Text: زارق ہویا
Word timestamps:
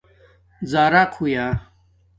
زارق 0.71 1.09
ہویا 1.17 1.45